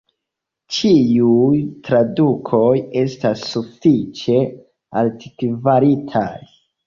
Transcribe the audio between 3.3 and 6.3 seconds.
sufiĉe altkvalitaj.